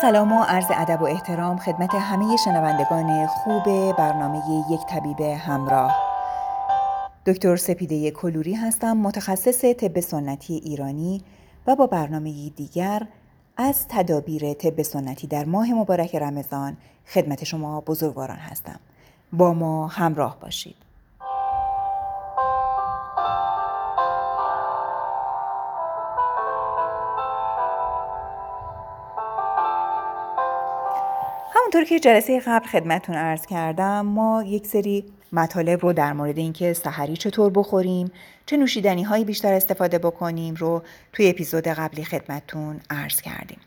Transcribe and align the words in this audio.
سلام 0.00 0.32
و 0.32 0.42
عرض 0.42 0.66
ادب 0.70 1.02
و 1.02 1.04
احترام 1.04 1.58
خدمت 1.58 1.94
همه 1.94 2.36
شنوندگان 2.36 3.26
خوب 3.26 3.64
برنامه 3.96 4.42
یک 4.70 4.80
طبیب 4.86 5.20
همراه. 5.20 5.94
دکتر 7.26 7.56
سپیده 7.56 8.10
کلوری 8.10 8.54
هستم 8.54 8.96
متخصص 8.96 9.64
طب 9.64 10.00
سنتی 10.00 10.54
ایرانی 10.54 11.22
و 11.66 11.76
با 11.76 11.86
برنامه 11.86 12.48
دیگر 12.48 13.06
از 13.56 13.88
تدابیر 13.88 14.54
طب 14.54 14.82
سنتی 14.82 15.26
در 15.26 15.44
ماه 15.44 15.72
مبارک 15.72 16.14
رمضان 16.14 16.76
خدمت 17.06 17.44
شما 17.44 17.80
بزرگواران 17.80 18.38
هستم. 18.38 18.80
با 19.32 19.54
ما 19.54 19.86
همراه 19.86 20.40
باشید. 20.40 20.81
همونطور 31.74 31.88
که 31.88 32.00
جلسه 32.00 32.40
قبل 32.40 32.66
خدمتون 32.66 33.16
ارز 33.16 33.46
کردم 33.46 34.06
ما 34.06 34.42
یک 34.42 34.66
سری 34.66 35.04
مطالب 35.32 35.82
رو 35.82 35.92
در 35.92 36.12
مورد 36.12 36.38
اینکه 36.38 36.72
سحری 36.72 37.16
چطور 37.16 37.50
بخوریم 37.54 38.12
چه 38.46 38.56
نوشیدنی 38.56 39.02
هایی 39.02 39.24
بیشتر 39.24 39.52
استفاده 39.52 39.98
بکنیم 39.98 40.54
رو 40.54 40.82
توی 41.12 41.28
اپیزود 41.28 41.68
قبلی 41.68 42.04
خدمتون 42.04 42.80
ارز 42.90 43.20
کردیم. 43.20 43.58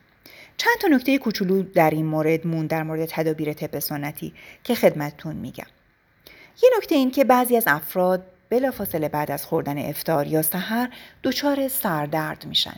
چند 0.58 0.78
تا 0.82 0.88
نکته 0.88 1.18
کوچولو 1.18 1.64
در 1.64 1.90
این 1.90 2.06
مورد 2.06 2.48
مون 2.48 2.68
در 2.68 2.84
مورد 2.84 3.06
تدابیر 3.06 3.54
طب 3.54 3.80
سنتی 3.80 4.34
که 4.64 4.76
خدمتتون 4.76 5.36
میگم. 5.36 5.68
یه 6.64 6.70
نکته 6.78 6.96
این 6.96 7.12
که 7.12 7.24
بعضی 7.24 7.58
از 7.58 7.64
افراد 7.68 8.26
بلافاصله 8.50 9.10
بعد 9.10 9.32
از 9.32 9.46
خوردن 9.46 9.78
افتار 9.78 10.28
یا 10.28 10.42
سحر 10.42 10.90
دچار 11.24 11.68
سردرد 11.68 12.46
میشن. 12.46 12.76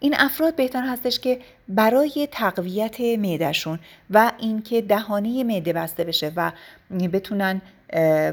این 0.00 0.14
افراد 0.18 0.56
بهتر 0.56 0.82
هستش 0.82 1.20
که 1.20 1.40
برای 1.68 2.28
تقویت 2.32 3.00
معدهشون 3.00 3.78
و 4.10 4.32
اینکه 4.38 4.82
دهانه 4.82 5.44
معده 5.44 5.72
بسته 5.72 6.04
بشه 6.04 6.32
و 6.36 6.52
بتونن 7.12 7.62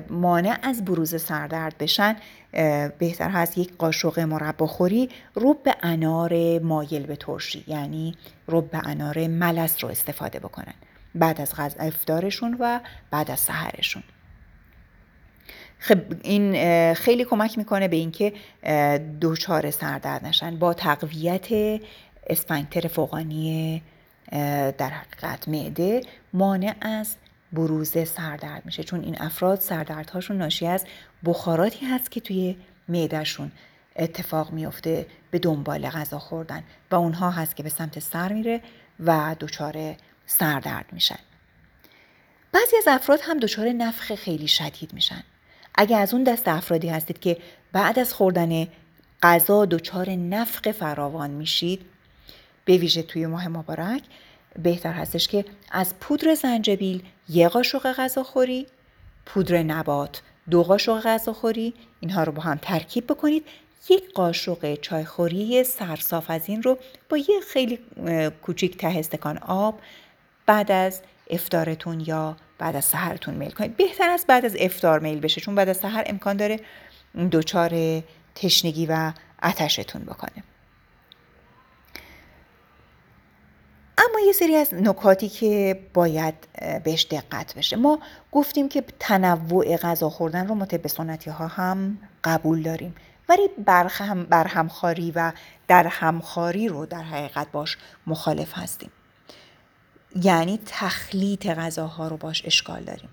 مانع 0.09 0.58
از 0.64 0.86
بروز 0.86 1.22
سردرد 1.22 1.78
بشن 1.78 2.16
بهتر 3.00 3.30
هست 3.30 3.58
یک 3.58 3.78
قاشق 3.78 4.20
مرباخوری 4.20 5.09
روب 5.36 5.64
به 5.64 5.76
انار 5.84 6.59
مایل 6.59 7.06
به 7.06 7.16
ترشی 7.16 7.64
یعنی 7.68 8.16
روب 8.48 8.72
به 8.72 8.88
انار 8.88 9.28
ملس 9.28 9.84
رو 9.84 9.90
استفاده 9.90 10.40
بکنن 10.40 10.74
بعد 11.16 11.42
از 11.42 11.56
غذا 11.56 11.80
افطارشون 11.80 12.58
و 12.59 12.80
بعد 13.12 13.31
از 13.31 13.40
سحرشون. 13.40 14.04
خب 15.88 15.98
این 16.24 16.54
خیلی 16.94 17.26
کمک 17.26 17.58
می‌کنه 17.58 17.88
به 17.88 17.96
اینکه 17.96 18.34
دوچار 19.22 19.72
سردرد 19.72 20.26
نشن 20.26 20.60
با 20.60 20.74
تقویت 20.74 21.48
اسفنکتر 22.28 22.88
فوقانی 22.88 23.84
در 24.78 24.90
حقیقت 24.90 25.48
معده 25.48 26.02
مانع 26.34 26.76
از 26.82 27.16
بروز 27.54 28.08
سردرد 28.08 28.66
میشه. 28.66 28.84
چون 28.84 29.04
این 29.04 29.22
افراد 29.22 29.60
سردردهاشون 29.60 30.38
ناشی 30.38 30.68
از 30.68 30.86
بخاراتی 31.26 31.86
هست 31.86 32.12
که 32.12 32.20
توی 32.22 32.56
معدهشون 32.88 33.52
اتفاق 33.96 34.52
میفته 34.52 35.06
به 35.32 35.40
دنبال 35.40 35.90
غذا 35.90 36.20
خوردن 36.20 36.64
و 36.92 36.96
اونها 36.96 37.31
هست 37.31 37.56
که 37.56 37.64
به 37.64 37.70
سمت 37.70 38.00
سر 38.00 38.34
میره 38.34 38.62
و 39.00 39.36
دچار 39.40 39.96
سردرد 40.26 40.86
میشن. 40.92 41.20
بعضی 42.52 42.78
از 42.78 42.88
افراد 42.88 43.20
هم 43.24 43.40
دچار 43.40 43.68
نفخ 43.70 44.16
خیلی 44.16 44.47
شدید 44.47 44.94
میشن. 44.94 45.24
اگه 45.78 45.98
از 45.98 46.14
اون 46.14 46.24
دست 46.24 46.48
افرادی 46.48 46.88
هستید 46.88 47.20
که 47.20 47.38
بعد 47.72 48.00
از 48.00 48.14
خوردن 48.14 48.68
غذا 49.24 49.66
دچار 49.66 50.10
نفق 50.10 50.72
فراوان 50.72 51.30
میشید 51.30 51.86
به 52.66 52.78
ویژه 52.78 53.02
توی 53.02 53.26
ماه 53.26 53.48
مبارک 53.48 54.02
بهتر 54.64 54.92
هستش 54.92 55.28
که 55.28 55.46
از 55.72 56.00
پودر 56.00 56.36
زنجبیل 56.36 57.04
یک 57.30 57.48
قاشق 57.48 57.94
غذاخوری 57.94 58.68
پودر 59.26 59.64
نبات 59.64 60.22
دو 60.50 60.64
قاشق 60.64 61.02
غذاخوری 61.02 61.74
اینها 62.00 62.24
رو 62.24 62.32
با 62.32 62.42
هم 62.42 62.59
ترکیب 62.62 63.08
بکنید. 63.08 63.46
یک 63.90 64.14
قاشق 64.14 64.76
چایخوری 64.76 65.64
سرصاف 65.64 66.30
از 66.30 66.50
این 66.50 66.64
رو 66.64 66.78
با 67.09 67.18
یه 67.18 67.40
خیلی 67.48 67.80
کوچیک 68.42 68.78
ته 68.78 68.88
استکان 68.88 69.38
آب 69.38 69.80
بعد 70.47 70.72
از 70.72 71.02
افتارتون 71.30 72.00
یا 72.00 72.38
بعد 72.58 72.75
از 72.75 72.85
سحرتون 72.85 73.34
میل 73.34 73.52
کنید. 73.52 73.78
بهتر 73.78 74.09
است 74.09 74.28
بعد 74.28 74.46
از 74.46 74.56
افتار 74.59 75.00
میل 75.00 75.19
بشه 75.19 75.41
چون 75.41 75.56
بعد 75.56 75.69
از 75.69 75.78
سحر 75.78 76.03
امکان 76.06 76.38
داره 76.38 76.59
دچار 77.31 78.03
تشنگی 78.35 78.85
و 78.85 79.12
آتشتون 79.44 80.02
بکنه. 80.02 80.44
اما 83.97 84.19
یه 84.28 84.31
سری 84.31 84.56
از 84.56 84.74
نکاتی 84.74 85.30
که 85.30 85.80
باید 85.94 86.35
بهش 86.84 87.08
دقت 87.12 87.56
بشه. 87.56 87.75
ما 87.75 88.00
گفتیم 88.31 88.69
که 88.69 88.84
تنوع 89.00 89.78
غذا 89.78 90.09
خوردن 90.09 90.47
رو 90.47 90.56
ما 90.56 90.68
سنتی 90.88 91.29
ها 91.29 91.47
هم 91.47 91.97
قبول 92.24 92.62
داریم. 92.62 92.96
ولی 93.29 93.50
برهم 93.66 94.24
برهمخاری 94.24 95.12
و 95.16 95.31
در 95.68 95.88
همخاری 95.88 96.68
رو 96.68 96.85
در 96.85 97.03
حقیقت 97.03 97.52
باش 97.52 97.78
مخالف 98.08 98.58
هستیم. 98.58 98.91
یعنی 100.23 100.59
تخلیط 100.66 101.47
غذاها 101.47 102.07
رو 102.07 102.17
باش 102.17 102.41
اشکال 102.45 102.83
داریم. 102.83 103.09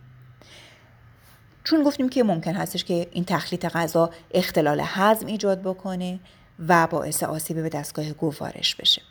چون 1.65 1.83
گفتیم 1.83 2.09
که 2.09 2.23
ممکن 2.23 2.55
هستش 2.55 2.85
که 2.85 3.09
این 3.13 3.25
تخلیط 3.25 3.67
غذا 3.67 4.11
اختلال 4.35 4.83
هضم 4.85 5.27
ایجاد 5.27 5.63
بکنه 5.63 6.21
و 6.69 6.87
باعث 6.87 7.23
آسیب 7.23 7.63
به 7.63 7.69
دستگاه 7.69 8.13
گوارش 8.13 8.75
بشه. 8.75 9.03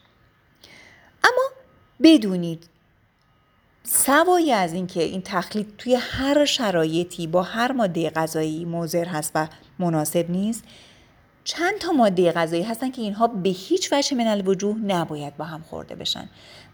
اما 1.23 1.43
بدونید 2.03 2.69
سوایی 3.83 4.51
از 4.51 4.73
اینکه 4.73 5.03
این 5.03 5.21
تخلیط 5.21 5.67
توی 5.77 5.95
هر 5.95 6.45
شرایطی 6.45 7.27
با 7.27 7.43
هر 7.43 7.71
ماده 7.71 8.09
غذایی 8.09 8.65
موزر 8.65 9.05
هست 9.05 9.31
و 9.35 9.47
مناسب 9.79 10.29
نیست 10.29 10.63
چند 11.43 11.77
تا 11.77 11.91
ماده 11.91 12.31
غذایی 12.31 12.63
هستن 12.63 12.91
که 12.91 13.01
اینها 13.01 13.27
به 13.27 13.49
هیچ 13.49 13.93
وجه 13.93 14.17
من 14.17 14.27
الوجوه 14.27 14.77
نباید 14.77 15.37
با 15.37 15.45
هم 15.45 15.61
خورده 15.61 15.95
بشن 15.95 16.29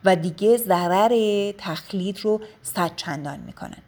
و 0.06 0.16
دیگه 0.16 0.58
ضرر 0.58 1.12
تخلیط 1.58 2.20
رو 2.20 2.42
صد 2.62 2.96
چندان 2.96 3.40
می‌کنن. 3.40 3.82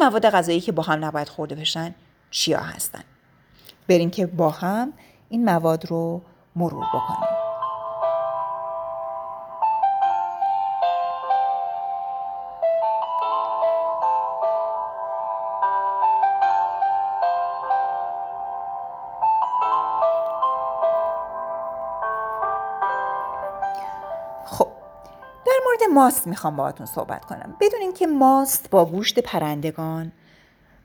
مواد 0.00 0.30
غذایی 0.30 0.60
که 0.60 0.72
با 0.72 0.82
هم 0.82 1.04
نباید 1.04 1.28
خورده 1.28 1.54
بشن 1.54 1.94
چیا 2.30 2.60
هستن؟ 2.60 3.04
بریم 3.88 4.10
که 4.10 4.26
با 4.26 4.50
هم 4.50 4.92
این 5.28 5.44
مواد 5.44 5.86
رو 5.86 6.22
مرور 6.56 6.84
بکنیم. 6.94 7.33
ماست 25.94 26.26
می‌خوام 26.26 26.56
باهاتون 26.56 26.86
صحبت 26.86 27.24
کنم. 27.24 27.56
بدونین 27.60 27.92
که 27.92 28.06
ماست 28.06 28.70
با 28.70 28.84
گوشت 28.84 29.18
پرندگان. 29.18 30.12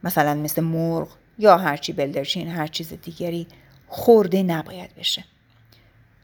مثلا 0.03 0.33
مثل 0.33 0.61
مرغ 0.61 1.07
یا 1.37 1.57
هرچی 1.57 1.93
بلدرچین 1.93 2.47
هر 2.47 2.67
چیز 2.67 2.93
دیگری 2.93 3.47
خورده 3.87 4.43
نباید 4.43 4.95
بشه. 4.95 5.23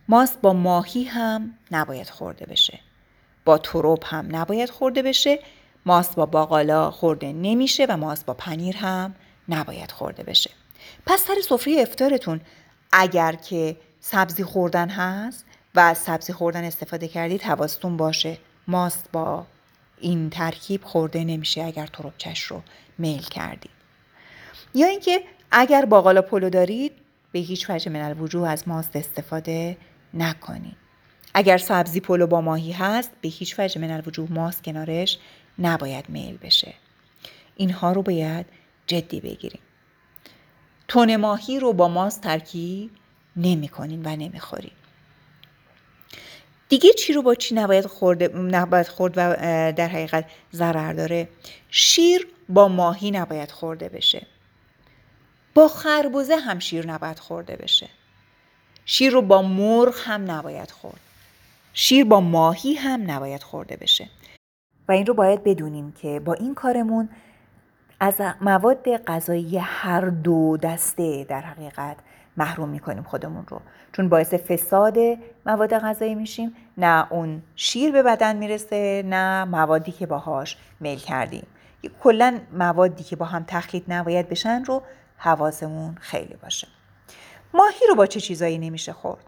ماست 0.08 0.42
با 0.42 0.54
ماهی 0.54 1.04
هم 1.04 1.54
نباید 1.72 2.10
خورده 2.10 2.46
بشه. 2.46 2.80
با 3.46 3.58
تروب 3.58 4.04
هم 4.06 4.36
نباید 4.36 4.70
خورده 4.70 5.02
بشه. 5.02 5.40
ماست 5.86 6.16
با 6.16 6.26
باقالا 6.26 6.92
خورده 6.92 7.34
نمیشه 7.34 7.86
و 7.90 7.98
ماست 7.98 8.26
با 8.26 8.34
پنیر 8.34 8.78
هم 8.78 9.16
نباید 9.50 9.92
خورده 9.92 10.24
بشه. 10.24 10.50
پس 11.06 11.22
سر 11.22 11.36
سفره 11.50 11.82
افتارتون 11.82 12.42
اگر 12.92 13.36
که 13.36 13.78
سبزی 14.00 14.44
خوردن 14.44 14.90
هست 14.90 15.46
و 15.76 15.80
از 15.80 15.98
سبزی 15.98 16.34
خوردن 16.34 16.64
استفاده 16.64 17.08
کردید 17.08 17.42
حواستون 17.42 17.98
باشه. 17.98 18.38
ماست 18.68 19.10
با 19.12 19.46
این 20.00 20.30
ترکیب 20.30 20.84
خورده 20.84 21.24
نمیشه 21.24 21.64
اگر 21.64 21.88
تربچش 21.88 22.44
رو 22.44 22.62
میل 22.98 23.22
کردید 23.22 23.72
یا 24.74 24.88
اینکه 24.88 25.22
اگر 25.52 25.86
باقالا 25.86 26.22
پلو 26.22 26.50
دارید 26.50 26.92
به 27.32 27.40
هیچ 27.40 27.70
وجه 27.70 27.92
من 27.92 28.02
الوجوه 28.02 28.50
از 28.50 28.68
ماست 28.68 28.96
استفاده 28.96 29.78
نکنید 30.14 30.78
اگر 31.34 31.58
سبزی 31.58 32.00
پلو 32.00 32.28
با 32.28 32.42
ماهی 32.42 32.72
هست 32.72 33.12
به 33.22 33.30
هیچ 33.30 33.60
وجه 33.60 33.82
من 33.82 33.92
الوجوه 33.92 34.32
ماست 34.32 34.64
کنارش 34.64 35.20
نباید 35.60 36.10
میل 36.10 36.38
بشه. 36.38 36.74
اینها 37.56 37.92
رو 37.92 38.02
باید 38.02 38.46
جدی 38.88 39.22
بگیریم. 39.22 39.62
تون 40.88 41.16
ماهی 41.16 41.60
رو 41.60 41.74
با 41.74 41.88
ماست 41.88 42.22
ترکیب 42.22 42.92
نمی 43.36 43.68
کنین 43.68 44.02
و 44.06 44.16
نمی‌خورید 44.16 44.85
دیگه 46.70 46.94
چی 46.94 47.14
رو 47.14 47.22
با 47.22 47.36
چی 47.36 47.56
نباید 47.56 47.86
خورد 47.86 48.36
نباید 48.36 48.88
خورد 48.88 49.14
و 49.18 49.36
در 49.72 49.88
حقیقت 49.88 50.26
ضرر 50.54 50.94
داره؟ 50.94 51.30
شیر 51.70 52.28
با 52.50 52.68
ماهی 52.68 53.12
نباید 53.12 53.52
خورده 53.52 53.90
بشه. 53.90 54.28
با 55.54 55.68
خربوزه 55.68 56.36
هم 56.36 56.60
شیر 56.60 56.88
نباید 56.88 57.20
خورده 57.20 57.56
بشه. 57.56 57.90
شیر 58.86 59.12
رو 59.12 59.22
با 59.22 59.42
مرغ 59.42 59.96
هم 60.04 60.32
نباید 60.32 60.72
خورد. 60.72 61.00
شیر 61.74 62.06
با 62.06 62.20
ماهی 62.22 62.74
هم 62.74 63.12
نباید 63.12 63.44
خورده 63.44 63.78
بشه. 63.78 64.10
و 64.88 64.92
این 64.92 65.06
رو 65.06 65.14
باید 65.14 65.44
بدونیم 65.44 65.92
که 65.92 66.20
با 66.20 66.34
این 66.34 66.56
کارمون 66.56 67.10
از 68.00 68.22
مواد 68.42 68.98
غذایی 68.98 69.58
هر 69.58 70.02
دو 70.02 70.58
دسته 70.58 71.24
در 71.24 71.42
حقیقت 71.42 71.98
محروم 72.38 72.70
می‌کنیم 72.70 73.04
خودمون 73.04 73.46
رو. 73.48 73.62
چون 73.92 74.10
باعث 74.10 74.34
فساد 74.34 74.98
مواد 75.46 75.74
غذایی 75.74 76.16
میشیم. 76.16 76.56
نه 76.78 77.12
اون 77.12 77.42
شیر 77.56 77.92
به 77.92 78.04
بدن 78.04 78.36
می‌رسه 78.36 79.04
نه 79.06 79.46
موادی 79.46 79.92
که 79.92 80.06
باهاش 80.06 80.58
میل 80.80 81.00
کردیم. 81.00 81.48
کلا 82.04 82.40
موادی 82.54 83.04
که 83.04 83.16
با 83.16 83.26
هم 83.26 83.46
تخلیط 83.48 83.84
نباید 83.88 84.30
بشن 84.30 84.64
رو 84.64 84.82
حواسمون 85.18 85.96
خیلی 85.96 86.36
باشه. 86.44 86.68
ماهی 87.54 87.88
رو 87.90 87.96
با 87.96 88.06
چه 88.06 88.20
چیزایی 88.20 88.58
نمیشه 88.58 88.94
خورد؟ 88.94 89.24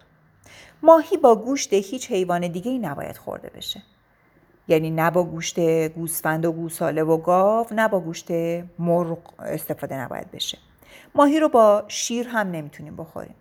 ماهی 0.83 1.18
با 1.18 1.36
گوشت 1.36 1.74
هیچ 1.74 2.12
حیوان 2.12 2.48
دیگه 2.48 2.71
ای 2.71 2.80
نباید 2.80 3.18
خورده 3.18 3.50
بشه. 3.56 3.81
یعنی 4.68 4.92
نه 4.92 5.12
با 5.12 5.24
گوشت 5.24 5.60
گوسفند 5.88 6.45
و 6.45 6.51
گوساله 6.51 7.03
و 7.03 7.18
گاو 7.18 7.68
نه 7.71 7.88
با 7.88 8.00
گوشت 8.00 8.27
مرغ 8.80 9.18
استفاده 9.39 9.95
نباید 9.95 10.31
بشه. 10.31 10.57
ماهی 11.16 11.39
رو 11.39 11.50
با 11.50 11.84
شیر 11.88 12.28
هم 12.28 12.51
نمی‌تونیم 12.51 12.95
بخوریم. 12.95 13.36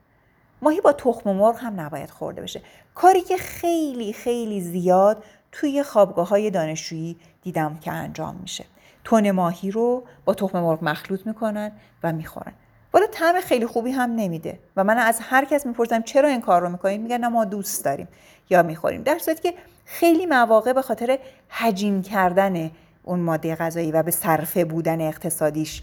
ماهی 0.62 0.80
با 0.80 0.92
تخم 0.92 1.32
مرغ 1.32 1.56
هم 1.58 1.80
نباید 1.80 2.10
خورده 2.10 2.42
بشه. 2.42 2.60
کاری 2.94 3.20
که 3.20 3.36
خیلی 3.36 4.12
خیلی 4.12 4.60
زیاد 4.60 5.24
توی 5.52 5.82
خوابگاه 5.82 6.28
های 6.28 6.50
دانشجویی 6.50 7.16
دیدم 7.42 7.78
که 7.80 7.92
انجام 7.92 8.36
میشه. 8.36 8.64
تون 9.04 9.30
ماهی 9.30 9.70
رو 9.70 10.04
با 10.24 10.34
تخم 10.34 10.60
مرغ 10.60 10.84
مخلوط 10.84 11.26
می‌کنن 11.26 11.72
و 12.02 12.12
می‌خورن. 12.12 12.52
ولی 12.94 13.06
طعم 13.12 13.40
خیلی 13.40 13.66
خوبی 13.66 13.90
هم 13.90 14.10
نمیده 14.10 14.58
و 14.76 14.84
من 14.84 14.98
از 14.98 15.20
هر 15.22 15.44
کس 15.44 15.66
می‌پرسم 15.66 16.02
چرا 16.02 16.28
این 16.28 16.40
کار 16.40 16.62
رو 16.62 16.68
می‌کنیم 16.68 17.02
میگن 17.02 17.26
ما 17.26 17.44
دوست 17.44 17.84
داریم 17.84 18.08
یا 18.50 18.62
می‌خوریم. 18.62 19.02
در 19.02 19.18
صورتی 19.18 19.50
که 19.50 19.54
خیلی 19.84 20.26
مواقع 20.26 20.72
به 20.72 20.82
خاطر 20.82 21.18
حجیم 21.48 22.02
کردن 22.02 22.70
اون 23.02 23.20
ماده 23.20 23.56
غذایی 23.56 23.92
و 23.92 24.02
به 24.02 24.10
صرفه 24.10 24.64
بودن 24.64 25.00
اقتصادیش 25.00 25.82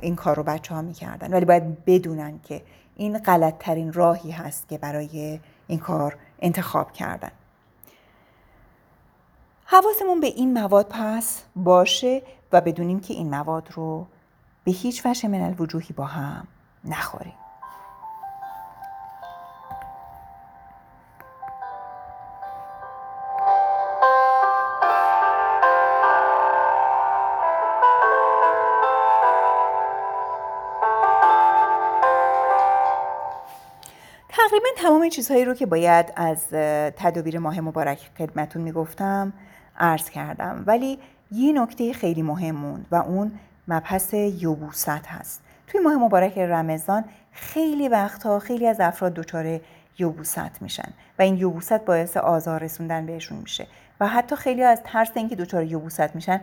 این 0.00 0.16
کار 0.16 0.36
رو 0.36 0.42
بچه 0.42 0.74
ها 0.74 0.82
می‌کردن. 0.82 1.32
ولی 1.32 1.44
باید 1.44 1.84
بدونن 1.84 2.40
که 2.42 2.62
این 2.96 3.18
غلط 3.18 3.54
ترین 3.58 3.92
راهی 3.92 4.30
هست 4.30 4.68
که 4.68 4.78
برای 4.78 5.40
این 5.66 5.78
کار 5.78 6.16
انتخاب 6.38 6.92
کردن. 6.92 7.30
حواسمون 9.64 10.20
به 10.20 10.26
این 10.26 10.52
مواد 10.52 10.88
پس 10.88 11.42
باشه 11.56 12.22
و 12.52 12.60
بدونیم 12.60 13.00
که 13.00 13.14
این 13.14 13.30
مواد 13.30 13.68
رو 13.72 14.06
به 14.64 14.72
هیچ 14.72 15.06
وجه 15.06 15.28
من 15.28 15.40
الوجوهی 15.40 15.94
با 15.96 16.04
هم 16.04 16.46
نخوریم. 16.84 17.34
تقریبا 34.64 34.88
تمام 34.88 35.08
چیزهایی 35.08 35.44
رو 35.44 35.54
که 35.54 35.66
باید 35.66 36.12
از 36.16 36.48
تدابیر 36.96 37.38
ماه 37.38 37.60
مبارک 37.60 38.10
خدمتون 38.18 38.62
می‌گفتم 38.62 39.32
عرض 39.78 40.10
کردم. 40.10 40.64
ولی 40.66 40.98
یه 41.30 41.52
نکته 41.52 41.92
خیلی 41.92 42.22
مهمون 42.22 42.86
و 42.90 42.96
اون 42.96 43.32
مبحث 43.68 44.14
یوبوست 44.14 44.88
هست. 44.88 45.42
توی 45.66 45.80
ماه 45.80 45.94
مبارک 45.94 46.38
رمضان 46.38 47.04
خیلی 47.32 47.88
وقتها 47.88 48.38
خیلی 48.38 48.66
از 48.66 48.80
افراد 48.80 49.14
دچار 49.14 49.60
یوبوست 49.98 50.62
میشن 50.62 50.92
و 51.18 51.22
این 51.22 51.36
یوبوست 51.36 51.72
باعث 51.84 52.16
آزار 52.16 52.62
رسوندن 52.62 53.06
بهشون 53.06 53.38
میشه 53.38 53.66
و 54.00 54.08
حتی 54.08 54.36
خیلی 54.36 54.62
از 54.62 54.82
ترس 54.84 55.10
اینکه 55.14 55.36
دچار 55.36 55.64
یوبوست 55.64 56.14
میشن 56.14 56.40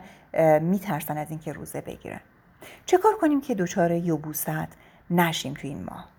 میترسن 0.62 1.18
از 1.18 1.29
اینکه 1.29 1.53
روزه 1.53 1.81
بگیرن. 1.81 2.19
چه 2.85 2.97
کار 2.97 3.13
کنیم 3.21 3.41
که 3.41 3.56
دچار 3.56 3.91
یوبوست 3.91 4.50
نشیم 5.09 5.53
توی 5.53 5.69
این 5.69 5.83
ماه؟ 5.83 6.10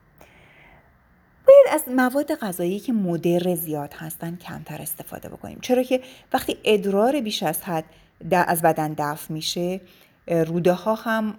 باید 1.65 1.75
از 1.75 1.95
مواد 1.95 2.35
غذایی 2.35 2.79
که 2.79 2.93
مدر 2.93 3.55
زیاد 3.55 3.95
هستن 3.95 4.37
کمتر 4.37 4.83
استفاده 4.83 5.29
بکنیم. 5.29 5.59
چرا 5.63 5.83
که 5.83 6.01
وقتی 6.33 6.57
ادرار 6.65 7.21
بیش 7.21 7.43
از 7.43 7.63
حد 7.63 7.85
از 8.33 8.63
بدن 8.63 8.95
دفع 8.99 9.33
میشه 9.33 9.81
روده 10.29 10.73
ها 10.73 10.95
هم 10.95 11.35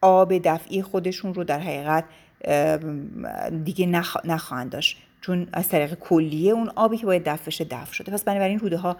آب 0.00 0.38
دفعی 0.38 0.82
خودشون 0.82 1.34
رو 1.34 1.44
در 1.44 1.58
حقیقت 1.58 2.04
دیگه 3.64 3.86
نخواهند 4.24 4.70
داشت. 4.70 4.98
چون 5.20 5.48
از 5.52 5.68
طریق 5.68 5.94
کلیه 5.94 6.52
اون 6.52 6.70
آبی 6.76 6.96
که 6.96 7.06
باید 7.06 7.28
دفع 7.28 7.46
بشه 7.46 7.64
دفع 7.64 7.92
شده. 7.92 8.12
پس 8.12 8.24
بنابراین 8.24 8.58
روده 8.58 8.76
ها 8.76 8.96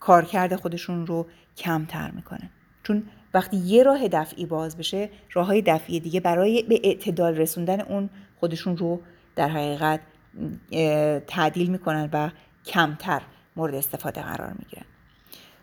کارکرد 0.00 0.56
خودشون 0.56 1.06
رو 1.06 1.26
کمتر 1.56 2.10
می‌کنن 2.10 2.50
چون 2.82 3.02
وقتی 3.34 3.56
یه 3.56 3.82
راه 3.82 4.08
دفعی 4.08 4.46
باز 4.46 4.76
بشه 4.76 5.10
راه 5.32 5.46
های 5.46 5.62
دفعی 5.62 6.00
دیگه 6.00 6.20
برای 6.20 6.62
به 6.62 6.80
اعتدال 6.84 7.36
رسوندن 7.36 7.80
اون 7.80 8.10
خودشون 8.40 8.76
رو 8.76 9.00
در 9.36 9.48
حقیقت 9.48 10.00
تعدیل 11.26 11.70
می‌کنن 11.70 12.10
و 12.12 12.30
کمتر 12.66 13.22
مورد 13.56 13.74
استفاده 13.74 14.22
قرار 14.22 14.52
می‌گیرن. 14.52 14.84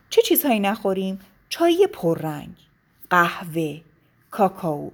چه 0.10 0.22
چیزهایی 0.22 0.60
نخوریم؟ 0.60 1.20
چای 1.50 1.88
پررنگ 1.94 2.56
قهوه 3.10 3.82
کاکائو 4.32 4.92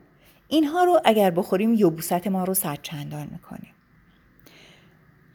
اینها 0.48 0.84
رو 0.84 1.02
اگر 1.06 1.32
بخوریم 1.32 1.74
یوبوست 1.74 2.28
ما 2.28 2.44
رو 2.44 2.54
چندان 2.82 3.28
می‌کنه. 3.32 3.68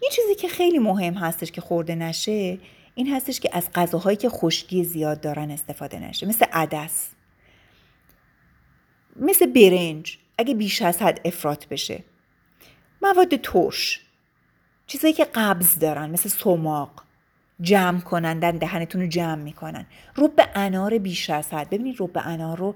یه 0.03 0.11
چیزی 0.11 0.35
که 0.35 0.49
خیلی 0.49 0.79
مهم 0.79 1.15
هستش 1.15 1.53
که 1.53 1.61
خورده 1.61 1.95
نشه 1.95 2.59
این 2.95 3.15
هستش 3.15 3.41
که 3.41 3.51
از 3.53 3.71
غذاهایی 3.75 4.17
که 4.17 4.29
خشکی 4.29 4.85
زیاد 4.85 5.21
دارن 5.21 5.51
استفاده 5.51 5.99
نشه. 5.99 6.27
مثل 6.27 6.47
عدس. 6.53 7.11
مثل 9.17 9.47
برنج. 9.47 10.19
اگه 10.39 10.55
بیش 10.55 10.83
از 10.83 11.03
حد 11.03 11.21
افراط 11.25 11.67
بشه. 11.67 12.05
مواد 13.03 13.37
ترش 13.37 14.01
چیزایی 14.87 15.15
که 15.15 15.27
قبض 15.35 15.79
دارن 15.79 16.11
مثل 16.11 16.29
سماق 16.29 16.91
جمع 17.61 18.01
کنندن 18.01 18.51
دهنتون 18.51 19.01
رو 19.01 19.07
جمع 19.07 19.43
می‌کنن. 19.43 19.87
رب 20.17 20.49
انار 20.55 20.99
بیش 20.99 21.31
از 21.31 21.53
حد. 21.53 21.71
ببینید 21.71 21.97
رب 22.01 22.11
انار 22.15 22.59
رو 22.59 22.75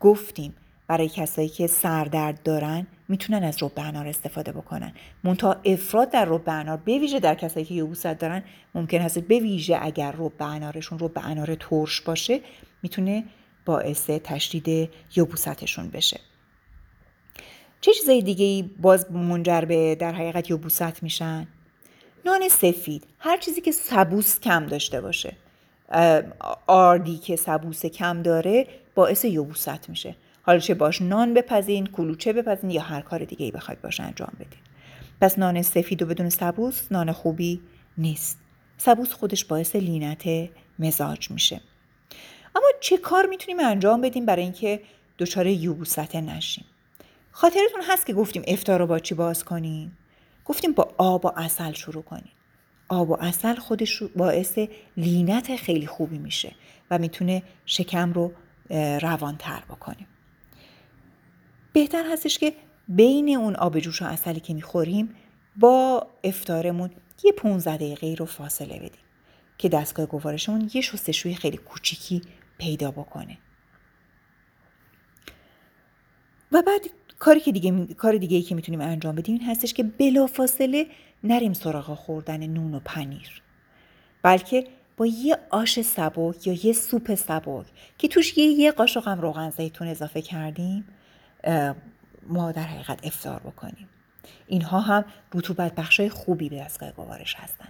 گفتیم. 0.00 0.54
برای 0.88 1.08
کسایی 1.08 1.48
که 1.48 1.66
سردرد 1.66 2.42
دارن 2.42 2.86
می‌تونن 3.08 3.44
از 3.44 3.62
رب 3.62 3.72
انار 3.76 4.06
استفاده 4.06 4.52
بکنن. 4.52 4.92
منتها 5.24 5.56
افراد 5.64 6.10
در 6.10 6.24
رب 6.24 6.42
انار 6.46 6.76
به 6.76 6.98
ویژه 6.98 7.20
در 7.20 7.34
کسایی 7.34 7.66
که 7.66 7.74
یبوست 7.74 8.06
دارن 8.06 8.42
ممکن 8.74 8.98
هست 9.00 9.18
به 9.18 9.38
ویژه 9.38 9.78
اگر 9.82 10.14
رب 10.18 10.42
انارشون 10.42 10.98
رب 10.98 11.12
انار 11.16 11.54
ترش 11.54 12.00
باشه 12.00 12.40
می‌تونه 12.82 13.24
باعث 13.64 14.10
تشدید 14.10 14.90
یبوستشون 15.16 15.88
بشه. 15.88 16.20
چه 17.80 17.92
چیزای 17.92 18.22
دیگه 18.22 18.70
باز 18.78 19.12
منجر 19.12 19.60
به 19.60 19.94
در 19.94 20.12
حقیقت 20.12 20.50
یبوست 20.50 21.02
میشن؟ 21.02 21.48
نان 22.24 22.48
سفید 22.48 23.06
هر 23.18 23.36
چیزی 23.36 23.60
که 23.60 23.72
سبوس 23.72 24.40
کم 24.40 24.66
داشته 24.66 25.00
باشه. 25.00 25.36
آردی 26.66 27.18
که 27.18 27.36
سبوس 27.36 27.86
کم 27.86 28.22
داره 28.22 28.66
باعث 28.94 29.24
یبوست 29.24 29.88
میشه. 29.88 30.16
حالا 30.42 30.58
چه 30.58 30.74
باش 30.74 31.02
نان 31.02 31.34
بپزین 31.34 31.86
کلوچه 31.86 32.32
بپزین 32.32 32.70
یا 32.70 32.82
هر 32.82 33.00
کار 33.00 33.24
دیگه 33.24 33.44
ای 33.44 33.50
بخواید 33.50 33.82
باش 33.82 34.00
انجام 34.00 34.32
بدین. 34.34 34.58
پس 35.20 35.38
نان 35.38 35.62
سفید 35.62 36.02
و 36.02 36.06
بدون 36.06 36.28
سبوس 36.28 36.92
نان 36.92 37.12
خوبی 37.12 37.60
نیست. 37.98 38.38
سبوس 38.78 39.12
خودش 39.12 39.44
باعث 39.44 39.76
لینت 39.76 40.48
مزاج 40.78 41.30
میشه. 41.30 41.60
اما 42.56 42.66
چه 42.80 42.96
کار 42.96 43.26
می‌تونیم 43.26 43.60
انجام 43.60 44.00
بدیم 44.00 44.26
برای 44.26 44.42
اینکه 44.42 44.80
دچار 45.18 45.46
یوبوست 45.46 46.16
نشیم؟ 46.16 46.64
خاطرتون 47.38 47.80
هست 47.88 48.06
که 48.06 48.12
گفتیم 48.12 48.42
افتار 48.46 48.78
رو 48.78 48.86
با 48.86 48.98
چی 48.98 49.14
باز 49.14 49.44
کنیم؟ 49.44 49.98
گفتیم 50.44 50.72
با 50.72 50.94
آب 50.98 51.24
و 51.24 51.32
اصل 51.36 51.72
شروع 51.72 52.02
کنیم. 52.02 52.32
آب 52.88 53.10
و 53.10 53.16
اصل 53.20 53.54
خودش 53.54 54.02
باعث 54.02 54.58
لینت 54.96 55.56
خیلی 55.56 55.86
خوبی 55.86 56.18
میشه 56.18 56.54
و 56.90 56.98
می‌تونه 56.98 57.42
شکم 57.66 58.12
رو 58.12 58.32
روانتر 59.00 59.62
بکنیم 59.68 60.06
بهتر 61.72 62.12
هستش 62.12 62.38
که 62.38 62.52
بین 62.88 63.36
اون 63.36 63.56
آب 63.56 63.78
جوش 63.78 64.02
و 64.02 64.04
اصلی 64.04 64.40
که 64.40 64.54
می‌خوریم 64.54 65.14
با 65.56 66.06
افتارمون 66.24 66.90
یه 67.24 67.32
15 67.32 67.76
دقیقه 67.76 68.14
رو 68.18 68.26
فاصله 68.26 68.76
بدیم 68.76 69.04
که 69.58 69.68
دستگاه 69.68 70.06
گوارشمون 70.06 70.70
یه 70.74 70.80
شستشوی 70.80 71.34
خیلی 71.34 71.56
کوچیکی 71.56 72.22
پیدا 72.58 72.90
بکنه. 72.90 73.38
و 76.52 76.62
بعد 76.62 76.80
کاری 77.18 77.40
که 77.40 77.52
دیگه 77.52 77.94
کار 77.94 78.16
دیگه 78.16 78.36
ای 78.36 78.42
که 78.42 78.54
می‌تونیم 78.54 78.80
انجام 78.80 79.14
بدیم 79.14 79.34
این 79.34 79.44
هستش 79.50 79.74
که 79.74 79.82
بلافاصله 79.82 80.86
نریم 81.24 81.52
سراغ 81.52 81.94
خوردن 81.94 82.46
نون 82.46 82.74
و 82.74 82.80
پنیر. 82.84 83.42
بلکه 84.22 84.66
با 84.96 85.06
یه 85.06 85.38
آش 85.50 85.80
سبک 85.80 86.46
یا 86.46 86.52
یه 86.62 86.72
سوپ 86.72 87.14
سبک 87.14 87.66
که 87.98 88.08
توش 88.08 88.38
یه 88.38 88.44
یه 88.44 88.72
قاشق 88.72 89.08
هم 89.08 89.20
روغن 89.20 89.50
زیتون 89.50 89.88
اضافه 89.88 90.22
کردیم 90.22 90.84
ما 92.28 92.52
در 92.52 92.62
حقیقت 92.62 93.06
افطار 93.06 93.40
بکنیم. 93.40 93.88
اینها 94.46 94.80
هم 94.80 95.04
رطوبت 95.34 95.74
بخشای 95.74 96.08
خوبی 96.08 96.48
به 96.48 96.58
دستگاه 96.58 96.92
گوارش 96.92 97.34
هستن. 97.34 97.68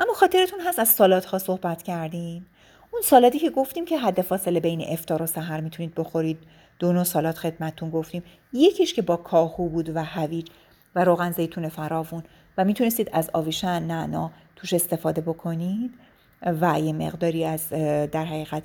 اما 0.00 0.12
خاطرتون 0.12 0.60
هست 0.60 0.78
از 0.78 0.88
سالات 0.88 1.24
ها 1.24 1.38
صحبت 1.38 1.82
کردیم. 1.82 2.46
اون 2.90 3.02
سالادی 3.02 3.38
که 3.38 3.50
گفتیم 3.50 3.84
که 3.84 3.98
حد 3.98 4.22
فاصله 4.22 4.60
بین 4.60 4.84
افطار 4.88 5.22
و 5.22 5.26
سحر 5.26 5.60
می‌تونید 5.60 5.94
بخورید 5.94 6.38
دو 6.78 6.92
نوع 6.92 7.04
سالاد 7.04 7.34
خدمتتون 7.34 7.90
گفتیم. 7.90 8.22
یکیش 8.52 8.94
که 8.94 9.02
با 9.02 9.16
کاهو 9.16 9.68
بود 9.68 9.96
و 9.96 10.04
هویج 10.04 10.48
و 10.94 11.04
روغن 11.04 11.30
زیتون 11.30 11.68
فراوون. 11.68 12.22
و 12.58 12.64
می‌تونستید 12.64 13.10
از 13.12 13.30
آویشن 13.32 13.82
نعنا 13.82 14.30
توش 14.56 14.72
استفاده 14.72 15.20
بکنید 15.20 15.94
و 16.42 16.80
یه 16.80 16.92
مقداری 16.92 17.44
از 17.44 17.68
در 18.12 18.24
حقیقت 18.24 18.62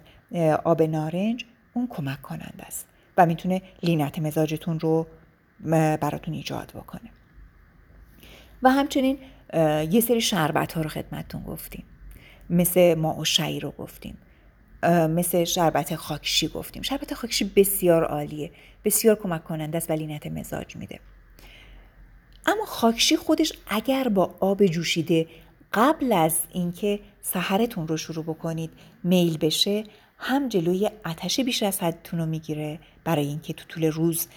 آب 0.63 0.81
نارنج 0.81 1.45
اون 1.73 1.87
کمک 1.87 2.21
کننده 2.21 2.65
است. 2.65 2.87
و 3.17 3.25
می‌تونه 3.25 3.61
لینت 3.83 4.19
مزاجتون 4.19 4.79
رو 4.79 5.07
براتون 6.01 6.33
ایجاد 6.33 6.71
بکنه. 6.75 7.09
و 8.63 8.69
همچنین 8.69 9.17
یه 9.91 10.01
سری 10.01 10.21
شربت 10.21 10.73
ها 10.73 10.81
رو 10.81 10.89
خدمتتون 10.89 11.43
گفتیم. 11.43 11.85
مثل 12.49 12.93
ماءالشعیر 12.95 13.59
رو 13.59 13.71
گفتیم. 13.71 14.17
مثل 14.89 15.43
شربت 15.43 15.95
خاکشی 15.95 16.47
گفتیم. 16.47 16.81
شربت 16.81 17.13
خاکشی 17.13 17.45
بسیار 17.55 18.03
عالیه. 18.03 18.51
بسیار 18.85 19.15
کمک 19.15 19.43
کننده 19.43 19.77
است 19.77 19.89
و 19.89 19.93
لینت 19.93 20.27
مزاج 20.27 20.75
میده. 20.75 20.99
اما 22.45 22.65
خاکشی 22.65 23.17
خودش 23.17 23.53
اگر 23.67 24.07
با 24.07 24.35
آب 24.39 24.65
جوشیده 24.65 25.27
قبل 25.73 26.13
از 26.13 26.39
اینکه 26.53 26.99
سحرتون 27.21 27.87
رو 27.87 27.97
شروع 27.97 28.23
بکنید 28.23 28.71
میل 29.03 29.37
بشه 29.37 29.83
هم 30.17 30.49
جلوی 30.49 30.89
آتش 31.05 31.39
بیش 31.39 31.63
از 31.63 31.79
حدتون 31.79 32.19
رو 32.19 32.25
می‌گیره. 32.25 32.79
برای 33.03 33.27
اینکه 33.27 33.53
تو 33.53 33.65
طول 33.67 33.85
روز 33.85 34.27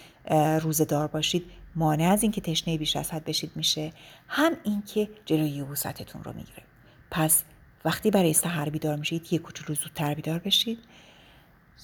روزه 0.60 0.84
دار 0.84 1.06
باشید 1.06 1.44
مانع 1.76 2.04
از 2.04 2.22
اینکه 2.22 2.40
تشنه 2.40 2.78
بیش 2.78 2.96
از 2.96 3.10
حد 3.10 3.24
بشید 3.24 3.50
میشه. 3.54 3.92
هم 4.28 4.52
اینکه 4.64 5.08
جلوی 5.24 5.48
یبوستتون 5.48 6.24
رو 6.24 6.32
می‌گیره. 6.32 6.62
پس 7.10 7.42
وقتی 7.86 8.10
برای 8.10 8.32
سحر 8.32 8.68
بیدار 8.68 8.96
میشید 8.96 9.32
یه 9.32 9.38
کوچولو 9.38 9.74
زودتر 9.74 10.14
بیدار 10.14 10.38
بشید. 10.38 10.78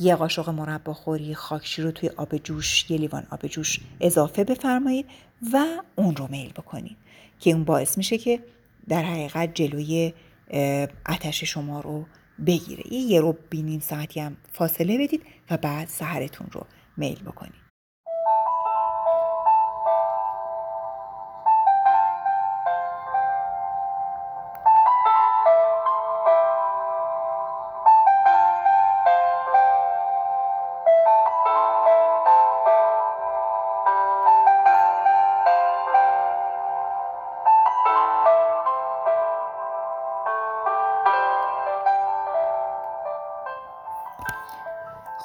یه 0.00 0.16
قاشق 0.16 0.48
مربا 0.48 0.94
خوری 0.94 1.34
خاکشی 1.34 1.82
رو 1.82 1.90
توی 1.90 2.08
آب 2.08 2.36
جوش 2.36 2.90
یه 2.90 2.98
لیوان 2.98 3.26
آب 3.30 3.46
جوش 3.46 3.80
اضافه 4.00 4.44
بفرمایید 4.44 5.06
و 5.52 5.66
اون 5.96 6.16
رو 6.16 6.28
میل 6.30 6.52
بکنید. 6.52 6.96
که 7.40 7.50
اون 7.50 7.64
باعث 7.64 7.98
میشه 7.98 8.18
که 8.18 8.40
در 8.88 9.02
حقیقت 9.02 9.54
جلوی 9.54 10.12
آتش 11.06 11.44
شما 11.44 11.80
رو 11.80 12.04
بگیره. 12.46 12.92
یه 12.92 13.20
رو 13.20 13.36
بینیم 13.50 13.80
ساعتی 13.80 14.20
هم 14.20 14.36
فاصله 14.52 14.98
بدید 14.98 15.22
و 15.50 15.56
بعد 15.56 15.88
سحرتون 15.88 16.46
رو 16.52 16.66
میل 16.96 17.22
بکنید. 17.22 17.61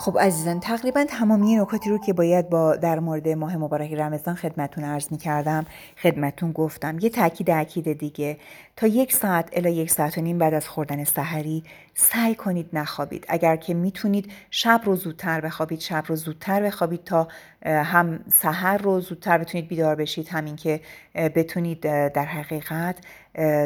خب 0.08 0.20
عزیزان 0.20 0.60
تقریبا 0.60 1.06
تمامی 1.06 1.56
نکاتی 1.56 1.90
رو 1.90 1.98
که 1.98 2.14
باید 2.14 2.50
با 2.50 2.76
در 2.76 3.00
مورد 3.00 3.30
ماه 3.30 3.58
مبارک 3.58 3.94
رمضان 3.94 4.36
خدمتون 4.36 4.84
عرض 4.84 5.12
می 5.12 5.18
کردم 5.18 5.66
خدمتون 6.02 6.52
گفتم. 6.52 7.00
یه 7.00 7.10
تاکید 7.10 7.50
اکید 7.50 7.98
دیگه. 8.00 8.38
تا 8.76 8.88
یک 8.88 9.14
ساعت 9.14 9.50
الا 9.54 9.70
یک 9.70 9.92
ساعت 9.92 10.18
و 10.18 10.22
نیم 10.22 10.38
بعد 10.38 10.54
از 10.54 10.68
خوردن 10.68 11.04
سحری 11.04 11.64
سعی 11.94 12.36
کنید 12.36 12.70
نخوابید. 12.74 13.26
اگر 13.30 13.56
که 13.56 13.74
می‌تونید 13.74 14.32
شب 14.52 14.82
رو 14.84 14.96
زودتر 14.96 15.42
بخوابید 15.42 15.80
شب 15.80 16.04
رو 16.08 16.16
زودتر 16.16 16.62
بخوابید 16.62 17.04
تا 17.04 17.28
هم 17.66 18.20
سحر 18.34 18.78
رو 18.78 19.00
زودتر 19.00 19.38
بتونید 19.38 19.68
بیدار 19.68 19.96
بشید 19.96 20.28
همین 20.28 20.56
که 20.56 20.82
بتونید 21.16 21.82
در 22.10 22.26
حقیقت 22.26 22.96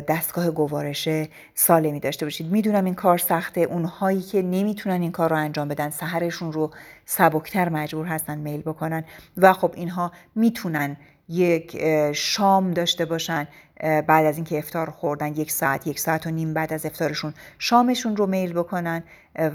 دستگاه 0.07 0.51
گوارش 0.51 1.09
سالمی 1.55 1.99
داشته 1.99 2.25
باشید. 2.25 2.51
می‌دونم 2.51 2.85
این 2.85 2.95
کار 2.95 3.17
سخته. 3.17 3.61
اونهایی 3.61 4.21
که 4.21 4.41
نمی‌تونن 4.41 5.01
این 5.01 5.11
کار 5.11 5.29
رو 5.29 5.35
انجام 5.35 5.67
بدن 5.67 5.89
سحرشون 5.89 6.53
رو 6.53 6.71
سبکتر 7.05 7.69
مجبور 7.69 8.05
هستن 8.05 8.37
میل 8.37 8.61
بکنن. 8.61 9.03
و 9.37 9.53
خب 9.53 9.71
اینها 9.75 10.11
می‌تونن 10.35 10.97
یک 11.29 11.81
شام 12.13 12.71
داشته 12.71 13.05
باشن 13.05 13.47
بعد 13.81 14.25
از 14.25 14.35
اینکه 14.35 14.57
افتار 14.57 14.89
خوردن 14.89 15.27
یک 15.27 15.51
ساعت 15.51 15.87
یک 15.87 15.99
ساعت 15.99 16.27
و 16.27 16.29
نیم 16.29 16.53
بعد 16.53 16.73
از 16.73 16.85
افتارشون 16.85 17.33
شامشون 17.59 18.15
رو 18.15 18.27
میل 18.27 18.53
بکنن 18.53 19.03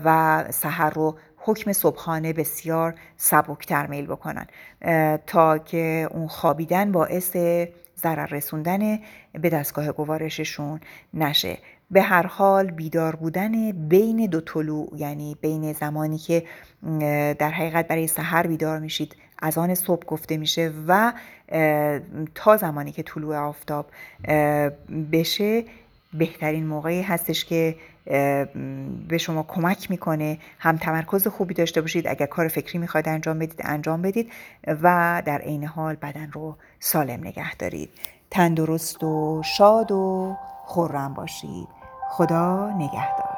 و 0.05 0.45
سحر 0.51 0.91
رو 0.91 1.17
حکم 1.37 1.73
صبحانه 1.73 2.33
بسیار 2.33 2.95
سبکتر 3.17 3.87
میل 3.87 4.07
بکنن. 4.07 4.47
تا 5.27 5.59
که 5.59 6.09
اون 6.11 6.29
خوابیدن 6.29 6.93
باعث 6.93 7.37
ضرر 8.03 8.27
رسوندن 8.27 8.99
به 9.33 9.51
دستگاه 9.51 9.93
گوارششون 9.93 10.81
نشه. 11.15 11.59
به 11.91 12.03
هر 12.03 12.27
حال 12.27 12.71
بیدار 12.71 13.17
بودن 13.17 13.73
بین 13.73 14.27
دو 14.27 14.41
طلوع 14.41 14.93
یعنی 14.97 15.37
بین 15.41 15.73
زمانی 15.73 16.19
که 16.19 16.43
در 17.39 17.51
حقیقت 17.51 17.89
برای 17.89 18.07
سحر 18.07 18.47
بیدار 18.47 18.79
میشید 18.79 19.17
از 19.39 19.59
آن 19.59 19.75
صبح 19.75 20.07
گفته 20.07 20.37
میشه 20.37 20.73
و 20.89 21.13
تا 22.35 22.57
زمانی 22.57 22.93
که 22.93 23.03
طلوع 23.03 23.37
آفتاب 23.37 23.91
بشه 25.13 25.65
بهترین 26.19 26.67
موقعی 26.67 27.03
هستش 27.03 27.45
که 27.45 27.77
به 29.09 29.19
شما 29.19 29.43
کمک 29.43 29.91
می‌کنه 29.91 30.39
هم 30.59 30.77
تمرکز 30.77 31.27
خوبی 31.29 31.55
داشته 31.55 31.81
باشید 31.81 32.09
اگر 32.09 32.27
کار 32.27 32.49
فکری 32.49 32.79
می‌خواید 32.79 33.09
انجام 33.09 33.39
بدید 33.39 33.61
انجام 33.65 34.03
بدید 34.03 34.33
و 34.67 35.23
در 35.27 35.39
عین 35.39 35.65
حال 35.65 35.95
بدن 35.95 36.31
رو 36.33 36.57
سالم 36.81 37.21
نگه 37.21 37.55
دارید. 37.55 37.91
تندرست 38.31 39.05
و 39.05 39.43
شاد 39.57 39.93
و 39.93 40.37
خورم 40.65 41.15
باشید. 41.15 41.69
خدا 42.11 42.71
نگهدار. 42.71 43.36